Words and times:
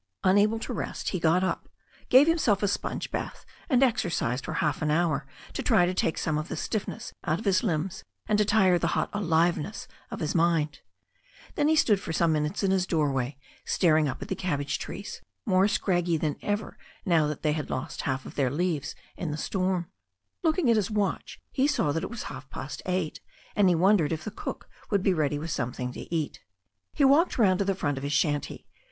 Unable 0.23 0.57
to 0.57 0.73
rest, 0.73 1.09
he 1.09 1.19
got 1.19 1.43
up, 1.43 1.69
gave 2.09 2.25
himself 2.25 2.63
a 2.63 2.67
sponge 2.67 3.11
bath, 3.11 3.45
and 3.69 3.83
exercised 3.83 4.43
for 4.45 4.53
half 4.53 4.81
an 4.81 4.89
hour 4.89 5.27
to 5.53 5.61
try 5.61 5.85
to 5.85 5.93
take 5.93 6.17
some 6.17 6.39
of 6.39 6.47
the 6.47 6.57
stiffness 6.57 7.13
out 7.23 7.37
of 7.37 7.45
his 7.45 7.61
limbs, 7.61 8.03
and 8.27 8.39
to 8.39 8.43
tire 8.43 8.79
the 8.79 8.97
hot 8.97 9.11
aliveness 9.13 9.87
of 10.09 10.19
his 10.19 10.33
mind. 10.33 10.79
Then 11.53 11.67
he 11.67 11.75
stood 11.75 11.99
for 11.99 12.11
some 12.13 12.31
minutes 12.33 12.63
in 12.63 12.71
his 12.71 12.87
doorway, 12.87 13.37
staring 13.63 14.07
up 14.09 14.19
at 14.23 14.27
the 14.27 14.33
cabbage 14.35 14.79
trees, 14.79 15.21
more 15.45 15.67
scraggy 15.67 16.17
than 16.17 16.35
ever 16.41 16.79
now 17.05 17.27
that 17.27 17.43
they 17.43 17.53
had 17.53 17.69
lost 17.69 18.01
half 18.01 18.23
their 18.23 18.49
long 18.49 18.57
leaves 18.57 18.95
in 19.17 19.29
the 19.29 19.37
storm. 19.37 19.83
i8o 19.83 19.83
THE 19.83 19.83
STORY 19.83 19.83
OF 19.83 19.83
A 19.83 20.01
NEW 20.01 20.01
ZEALAND 20.01 20.17
RIVER 20.17 20.33
i8i 20.33 20.43
Looking 20.43 20.69
at 20.71 20.75
his 20.77 20.89
watch^ 20.89 21.37
he 21.51 21.67
saw 21.67 21.91
that 21.91 22.03
it 22.03 22.09
was 22.09 22.23
half 22.23 22.49
past 22.49 22.81
eight, 22.87 23.21
and 23.55 23.69
he 23.69 23.75
wondered 23.75 24.09
li 24.09 24.17
the 24.17 24.31
cook 24.31 24.67
would 24.89 25.03
be 25.03 25.13
ready 25.13 25.37
with 25.37 25.51
something 25.51 25.91
to 25.91 26.11
eat. 26.11 26.39
He 26.91 27.05
walked 27.05 27.37
round 27.37 27.59
to 27.59 27.65
the 27.65 27.75
front 27.75 27.99
of 27.99 28.03
his 28.03 28.13
shanty. 28.13 28.65